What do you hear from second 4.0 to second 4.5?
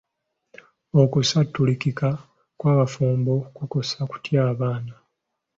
kutya